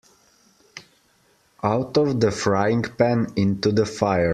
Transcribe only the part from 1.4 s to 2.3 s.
Out of